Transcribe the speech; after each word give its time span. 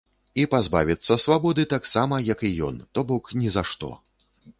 І 0.43 0.43
пазбавіцца 0.53 1.17
свабоды 1.25 1.65
таксама, 1.73 2.15
як 2.29 2.39
і 2.49 2.51
ён, 2.69 2.79
то 2.93 3.05
бок 3.13 3.31
ні 3.41 3.53
за 3.59 3.63
што. 3.73 3.91